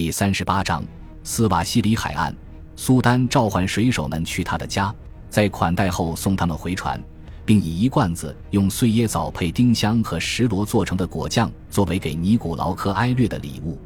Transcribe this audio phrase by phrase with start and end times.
[0.00, 0.82] 第三十八章
[1.22, 2.34] 斯瓦西里海岸，
[2.74, 4.90] 苏丹召唤水手们去他的家，
[5.28, 6.98] 在款待后送他们回船，
[7.44, 13.78] 并以一罐子用碎椰枣配丁香和石螺做成的果酱作为给尼古劳科埃略的礼物。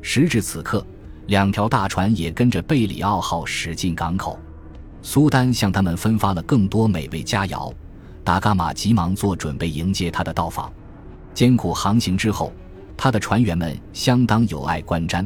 [0.00, 0.84] 时至此刻，
[1.28, 4.36] 两条大船也跟着贝里奥号驶进港口。
[5.00, 7.72] 苏丹向他们分发了更多美味佳肴，
[8.24, 10.72] 达伽马急忙做准备迎接他的到访。
[11.32, 12.52] 艰苦航行之后，
[12.96, 15.24] 他的船员们相当有爱观瞻，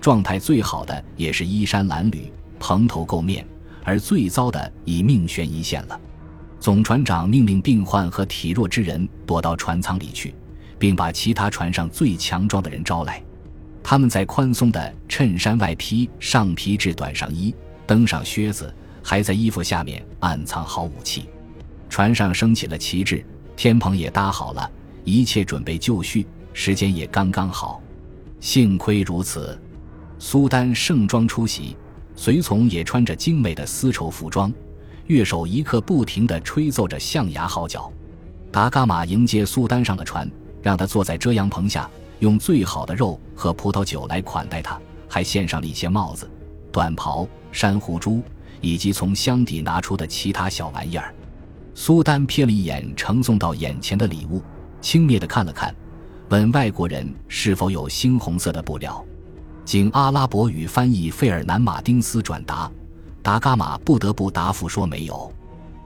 [0.00, 3.46] 状态最好的也是衣衫褴褛、蓬头垢面，
[3.84, 6.00] 而最糟的已命悬一线了。
[6.60, 10.34] 总船长命令病患和体弱之人躲到船舱里去，
[10.78, 13.22] 并把其他船上最强壮的人招来。
[13.82, 17.54] 他们在宽松的衬衫外披上皮质短上衣，
[17.86, 21.26] 登上靴子，还在衣服下面暗藏好武器。
[21.88, 23.24] 船上升起了旗帜，
[23.56, 24.70] 天棚也搭好了。
[25.04, 27.80] 一切准备就绪，时间也刚刚好。
[28.40, 29.58] 幸亏如此，
[30.18, 31.76] 苏丹盛装出席，
[32.16, 34.52] 随从也穿着精美的丝绸服装，
[35.06, 37.90] 乐手一刻不停地吹奏着象牙号角。
[38.50, 40.28] 达伽马迎接苏丹上了船，
[40.60, 41.88] 让他坐在遮阳棚下，
[42.18, 46.28] 用最好的肉和葡萄酒来款待他，还献上了一些帽子、
[46.72, 48.20] 短袍、珊瑚珠
[48.60, 51.14] 以及从箱底拿出的其他小玩意儿。
[51.74, 54.42] 苏丹瞥了一眼呈送到眼前的礼物。
[54.80, 55.74] 轻蔑地看了看，
[56.28, 59.04] 问外国人是否有猩红色的布料。
[59.68, 62.72] 经阿拉伯语翻译，费尔南·马丁斯转达，
[63.22, 65.30] 达伽马不得不答复说没有。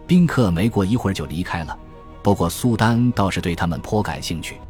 [0.06, 1.76] 宾客没过一会儿就离开了，
[2.22, 4.60] 不过苏丹倒是对他们颇感兴趣，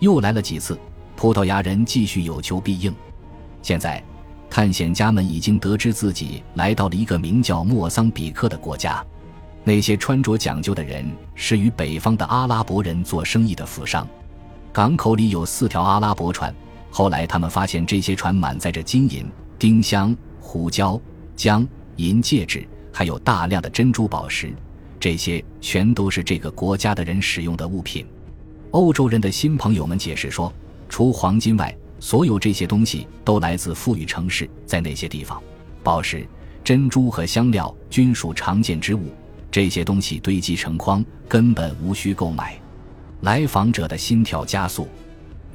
[0.00, 0.76] 又来了几次。
[1.14, 2.92] 葡萄牙人继续有求必应。
[3.62, 4.02] 现在，
[4.50, 9.06] 探险家们已经得知自己来到了一个名叫莫桑比克的国家。
[9.62, 14.04] 那些穿着讲究的人是与北方的阿拉伯人做生意的富商，
[14.72, 16.52] 港口里有四条阿拉伯船。
[16.90, 19.26] 后来他们发现这些船满载着金银、
[19.58, 21.00] 丁香、胡椒、
[21.36, 24.52] 姜、银戒指，还有大量的珍珠宝石，
[24.98, 28.06] 这些全都是这个国家的人使用的物品。
[28.70, 30.52] 欧洲人的新朋友们解释说，
[30.88, 35.42] 除黄金外，所有这些东西都来自富裕城市，在那些地方，
[35.82, 36.26] 宝石、
[36.64, 39.12] 珍珠和香料均属常见之物。
[39.50, 42.60] 这些东西堆积成筐，根本无需购买。
[43.22, 44.86] 来访者的心跳加速，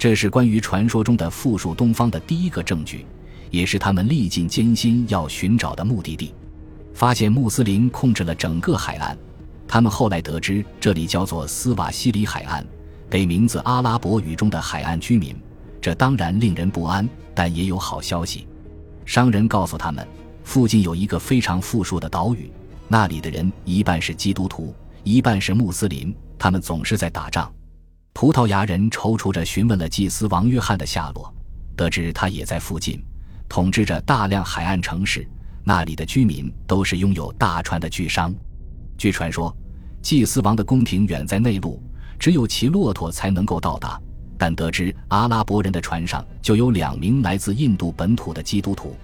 [0.04, 3.06] 这是关于传说中的富庶东方的第一个证据，
[3.50, 6.34] 也是他们历尽艰辛要寻找的目的地。
[6.94, 9.18] 发现穆斯林控制了整个海岸，
[9.66, 12.68] 他们后来得知这里叫做斯瓦西里海岸，
[13.10, 15.34] 给名字阿拉伯语中的海岸居民。
[15.80, 18.46] 这当然令人不安，但也有好消息。
[19.06, 20.06] 商人告诉他们，
[20.44, 22.52] 附近有一个非常富庶的岛屿。
[22.90, 24.76] 那里的人一半是基督徒，
[25.06, 27.50] 一半是穆斯林，他们总是在打仗。
[28.14, 31.34] 葡萄牙人踌躇着询问了祭司王约翰的下落，
[31.76, 33.04] 得知他也在附近，
[33.50, 35.28] 统治着大量海岸城市。
[35.66, 38.34] 那里的居民都是拥有大船的巨商。
[38.98, 39.56] 据传说，
[40.02, 41.82] 祭司王的宫廷远在内陆，
[42.20, 44.00] 只有骑骆驼才能够到达。
[44.38, 48.96] 但得知阿拉伯人的船上就有两名来自印度本土的基督徒，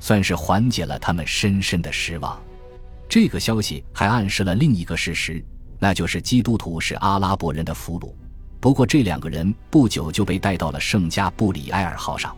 [0.00, 2.40] 算是缓解了他们深深的失望。
[3.08, 5.42] 这个消息还暗示了另一个事实，
[5.78, 8.12] 那就是基督徒是阿拉伯人的俘虏。
[8.62, 12.32] 不过，这两个人不久就被带到了圣加布里埃尔号上。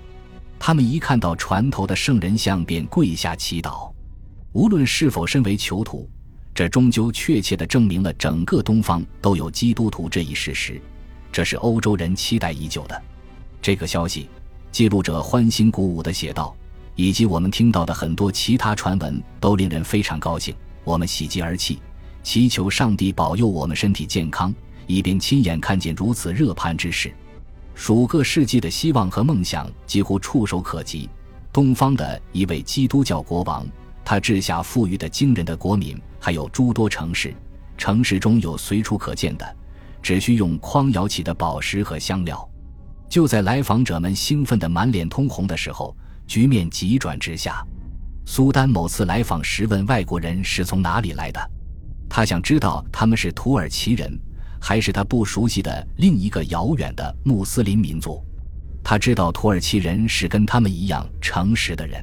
[0.59, 3.93] 他们一看到船头的圣人像，便跪下祈祷。
[4.53, 6.09] 无论是否身为囚徒，
[6.55, 10.81] 这终究确切地证明了整个东方都有基督徒这一事实。
[11.31, 13.03] 这是欧洲人期待已久的。
[13.61, 14.31] 这个消息，
[14.73, 16.57] 记录者欢欣鼓舞地写道。
[16.97, 20.55] 以及我们听到的很多其他传闻都令人非常高兴，
[20.85, 21.81] 我们喜极而泣，
[22.23, 24.55] 祈求上帝保佑我们身体健康，
[24.87, 27.13] 以便亲眼看见如此热盼之事。
[27.75, 31.09] 数个世纪的希望和梦想几乎触手可及。
[31.53, 33.67] 东方的一位基督教国王，
[34.05, 37.35] 他治下富裕的惊人的国民，还有诸多城市，
[37.77, 39.57] 城市中有随处可见的，
[40.03, 42.49] 只需用筐舀起的宝石和香料。
[43.09, 45.97] 就在来访者们兴奋得满脸通红的时候。
[46.27, 47.63] 局面急转直下。
[48.25, 51.51] 苏丹某次来访时问外国人是从哪里来的，
[52.09, 54.19] 他想知道他们是土耳其人，
[54.67, 58.25] 还是他不熟悉的另一个遥远的穆斯林民族。
[58.83, 62.03] 他知道土耳其人是跟他们一样诚实的人。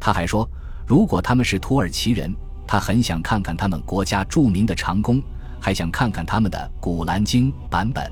[0.00, 0.48] 他还说，
[0.86, 2.34] 如果他们是土耳其人，
[2.66, 5.20] 他很想看看他们国家著名的长弓，
[5.60, 8.10] 还想看看他们的《古兰经》版本。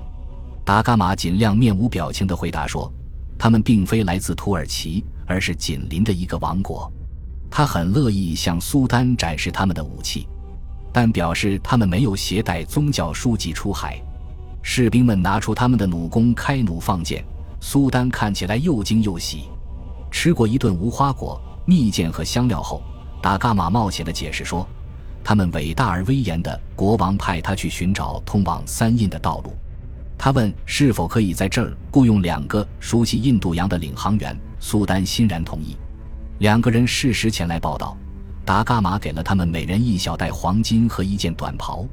[0.62, 2.92] 达伽马尽量面无表情地回答说。
[3.38, 6.92] 他们并非来自土耳其，而是紧邻的一个王国。
[7.50, 10.28] 他很乐意向苏丹展示他们的武器，
[10.92, 14.00] 但表示他们没有携带宗教书籍出海。
[14.62, 17.24] 士兵们拿出他们的弩弓，开弩放箭。
[17.60, 19.44] 苏丹看起来又惊又喜。
[20.10, 22.82] 吃过一顿无花果、蜜饯和香料后，
[23.22, 24.66] 达伽马冒险地解释说，
[25.22, 29.54] 他们伟大而威严的国王派他去寻找通往三印的道路。
[30.18, 34.38] 他问是否可以在这儿雇佣两个熟悉印度洋的领航员。
[34.58, 35.76] 苏丹欣然同意。
[36.40, 37.96] 两个人适时前来报道。
[38.50, 41.86] 达伽马给了他们每人一小袋黄金和一件短袍。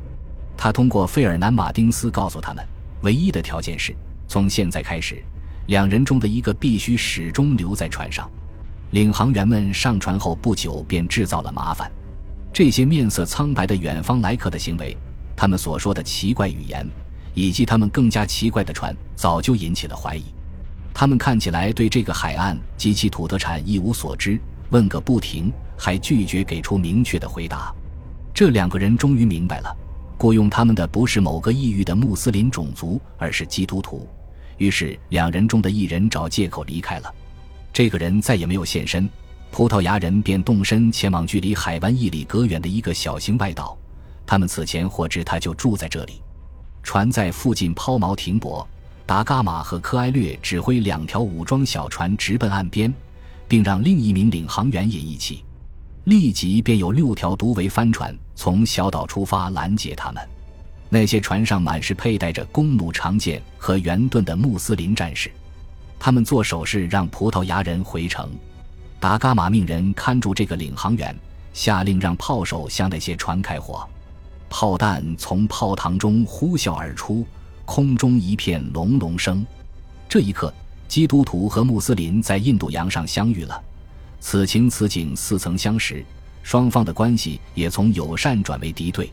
[0.58, 2.68] 他通过费尔南·马丁斯告诉他们，
[3.04, 3.96] 唯一的条件是，
[4.28, 5.24] 从现在开始，
[5.68, 8.28] 两人中的一个必须始终留在船上。
[8.90, 11.92] 领航员们上船后不久便制造了麻烦。
[12.52, 14.98] 这些面色苍白的远方来客的行为，
[15.36, 16.84] 他们所说的奇怪语言。
[17.36, 20.24] 以及他们更加奇怪的船，早就引起了怀疑。
[20.92, 27.74] 他们看起来对这个海岸及其土特产一无所知，问个不停，还拒绝给出明确的回答。
[28.34, 29.76] 这两个人终于明白了，
[30.18, 34.08] 雇佣他们的不是某个异域的穆斯林种族，而是基督徒。
[34.58, 37.14] 于是，两人中的一人找借口离开了。
[37.72, 39.08] 这个人再也没有现身，
[39.52, 43.78] 葡萄牙人便动身前往距离海湾一里隔远的一个小型外岛。
[44.26, 46.22] 他们此前获知他就住在这里。
[46.84, 48.68] 船在附近抛锚停泊，
[49.06, 52.94] 达伽马和科埃略指挥两条武装小船直奔岸边，
[53.48, 55.44] 并让另一名领航员也一起。
[56.06, 60.30] 立即便有六条独桅帆船从小岛出发拦截他们。
[60.90, 65.30] 那些船上满是佩戴着弓弩长剑和圆盾的穆斯林战士，
[66.00, 68.32] 他们做手势让葡萄牙人回城。
[69.00, 71.14] 达伽马命人看住这个领航员，
[71.54, 73.86] 下令让炮手向那些船开火。
[74.50, 77.28] 炮弹从炮膛中呼啸而出，
[77.66, 79.46] 空中一片隆隆声。
[80.08, 80.54] 这一刻，
[80.88, 83.62] 基督徒和穆斯林在印度洋上相遇了。
[84.20, 86.04] 此情此景似曾相识，
[86.44, 89.12] 双方的关系也从友善转为敌对。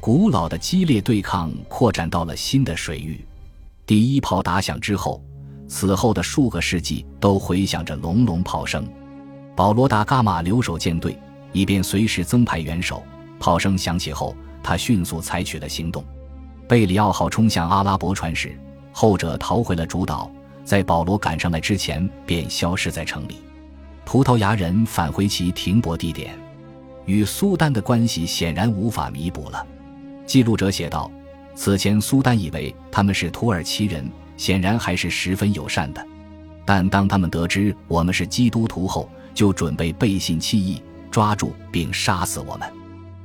[0.00, 3.24] 古老的激烈对抗扩展到了新的水域。
[3.86, 5.22] 第一炮打响之后，
[5.66, 8.86] 此后的数个世纪都回响着隆隆炮声。
[9.56, 11.18] 保罗·达伽马留守舰队，
[11.52, 13.02] 以便随时增派援手。
[13.38, 14.36] 炮声响起后。
[14.66, 16.02] 他迅速采取了行动，
[16.66, 18.58] 贝里奥号冲向阿拉伯船时，
[18.92, 20.30] 后者逃回了主岛，
[20.64, 23.38] 在保罗赶上来之前便消失在城里。
[24.04, 26.36] 葡萄牙人返回其停泊地点，
[27.06, 29.66] 与苏丹的关系显然无法弥补了。
[30.26, 31.10] 记录者写道
[31.54, 36.06] ：“此前苏丹以为他们是土耳其人，显然还是十分友善的，
[36.64, 42.68] 但当他们得知我们是基督徒后，就准备背信弃义，抓住并杀死我们。”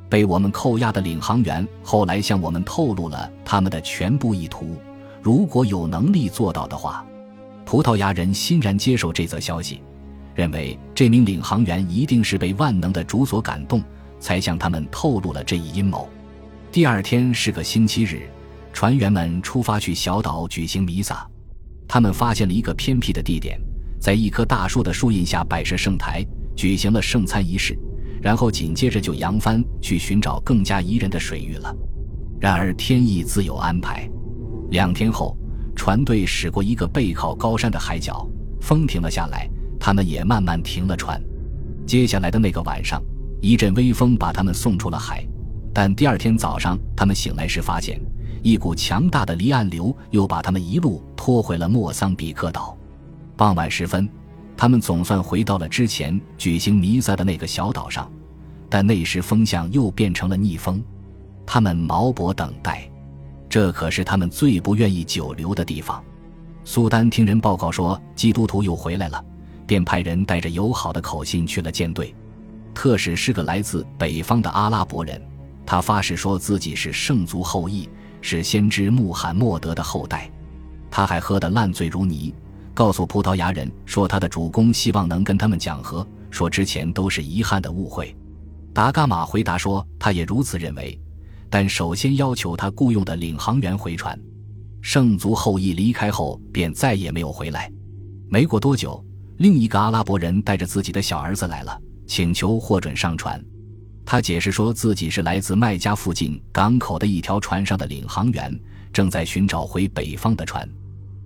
[0.09, 4.75] 被我们扣押的领航员后来向我们透露了他们的全部意图。
[5.21, 7.05] 如果有能力做到的话，
[7.69, 9.83] 葡萄牙人欣然接受这则消息，
[10.33, 13.79] 认为这名领航员一定是被万能的主所感动，
[14.19, 16.09] 才向他们透露了这一阴谋。
[16.71, 18.23] 第二天是个星期日，
[18.73, 21.23] 船员们出发去小岛举行弥撒。
[21.87, 23.61] 他们发现了一个偏僻的地点，
[24.01, 26.25] 在一棵大树的树荫下摆设圣台，
[26.55, 27.77] 举行了圣餐仪式。
[28.19, 31.71] 然后紧接着就扬帆去寻找更加宜人的水域了。
[32.39, 34.09] 然而天意自有安排，
[34.71, 35.37] 两天后，
[35.79, 38.27] 船队驶过一个背靠高山的海角，
[38.59, 39.49] 风停了下来，
[39.79, 41.23] 他们也慢慢停了船。
[41.87, 43.01] 接下来的那个晚上，
[43.41, 45.25] 一阵微风把他们送出了海，
[45.73, 47.97] 但第二天早上他们醒来时发现，
[48.43, 52.77] 一股强大的离岸流又把他们一路拖回了莫桑比克岛。
[53.37, 54.07] 傍晚时分。
[54.57, 58.11] 他们总算回到了之前举行弥撒的那个小岛上，
[58.69, 60.83] 但那时风向又变成了逆风。
[61.45, 62.88] 他们锚泊等待，
[63.49, 66.01] 这可是他们最不愿意久留的地方。
[66.63, 69.23] 苏丹听人报告说基督徒又回来了，
[69.65, 72.13] 便派人带着友好的口信去了舰队。
[72.75, 75.19] 特使是个来自北方的阿拉伯人，
[75.65, 77.89] 他发誓说自己是圣族后裔，
[78.21, 80.29] 是先知穆罕默德的后代。
[80.91, 82.33] 他还喝得烂醉如泥。
[82.73, 88.15] 告诉葡萄牙人说，他的主公希望能跟他们讲和，说之前都是遗憾的误会。
[88.73, 90.97] 达伽马回答说，他也如此认为，
[91.49, 94.19] 但首先要求他雇佣的领航员回船。
[94.81, 97.71] 圣族后裔离开后便再也没有回来。
[98.29, 99.03] 没过多久，
[99.37, 103.43] 另一个阿拉伯人带着自己的小儿子来了，请求获准上船。
[104.05, 108.57] 他解释说自己是来自麦加附近港口的一条船上的领航员，
[108.93, 110.67] 正在寻找回北方的船。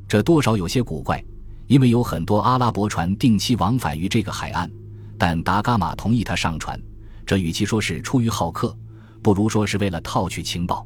[0.08, 1.24] 这多少有些古怪。
[1.68, 4.70] 因为有很多阿拉伯船定期往返于这个海岸，
[5.18, 6.80] 但达伽马同意他上船，
[7.25, 8.77] 这与其说是出于好客，
[9.24, 10.86] 不如说是为了套取情报。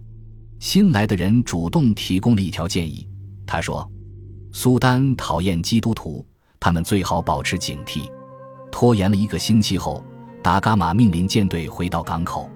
[0.60, 3.08] 新来的人主动提供了一条建议，
[3.46, 3.89] 他说
[4.53, 6.25] ：“苏丹讨厌基督徒，
[6.60, 8.10] 他们最好保持警惕。”
[8.72, 10.03] 拖延了一个星期后，
[10.41, 12.50] 达伽马命令舰队回到港口，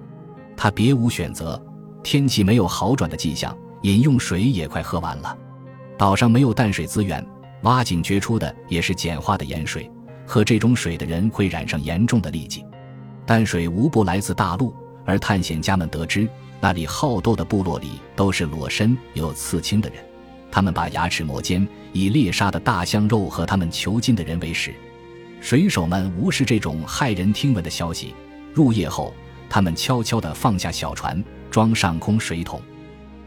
[0.56, 1.60] 他别无选择，
[2.02, 5.36] 天气没有好转的迹象，饮用水也快喝完了，
[5.98, 7.24] 岛上没有淡水资源。
[7.62, 9.88] 挖井掘出的也是碱化的盐水，
[10.26, 12.64] 喝这种水的人会染上严重的痢疾。
[13.24, 14.74] 淡水无不来自大陆，
[15.04, 16.28] 而探险家们得知，
[16.60, 20.04] 那里好斗的部落里都是裸身有刺青的人，
[20.50, 24.74] 他们把牙齿磨尖，以猎杀的大象肉和他们囚禁的人为食。
[25.40, 28.14] 水手们无视这种骇人听闻的消息。
[28.54, 29.12] 入夜后，
[29.50, 32.60] 他们悄悄地放下小船，装上空水桶。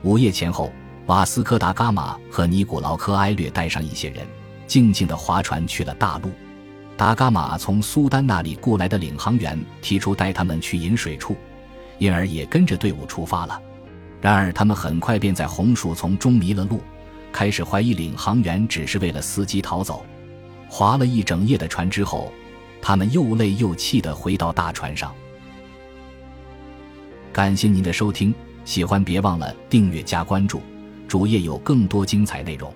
[0.01, 0.71] 午夜前后，
[1.07, 4.25] 瓦斯科·达伽马和尼古劳科·埃略带上一些人，
[4.65, 6.31] 静静地划船去了大陆。
[6.95, 11.35] 达伽马从苏丹那里雇来的领航员提出带他们去饮水处，
[11.97, 13.61] 因而也跟着队伍出发了。
[14.21, 16.81] 然而，他们很快便在红树丛中迷了路，
[17.31, 20.05] 开始怀疑领航员只是为了伺机逃走。
[20.67, 22.31] 划了一整夜的船之后，
[22.81, 25.13] 他们又累又气地回到大船上。
[27.31, 28.33] 感谢您的收听，
[28.63, 30.61] 喜欢别忘了订阅加关注，
[31.07, 32.73] 主页有更多精彩内容。